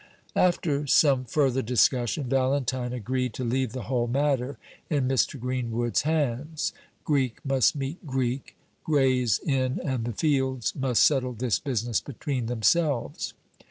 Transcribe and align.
After 0.35 0.87
some 0.87 1.25
further 1.25 1.61
discussion, 1.61 2.23
Valentine 2.23 2.91
agreed 2.91 3.35
to 3.35 3.43
leave 3.43 3.71
the 3.71 3.83
whole 3.83 4.07
matter 4.07 4.57
in 4.89 5.07
Mr. 5.07 5.39
Greenwood's 5.39 6.01
hands. 6.01 6.73
Greek 7.05 7.37
must 7.45 7.75
meet 7.75 8.03
Greek. 8.07 8.55
Gray's 8.83 9.37
Inn 9.45 9.79
and 9.85 10.05
the 10.05 10.13
Fields 10.13 10.73
must 10.75 11.03
settle 11.03 11.33
this 11.33 11.59
business 11.59 11.99
between 12.01 12.47
themselves. 12.47 13.35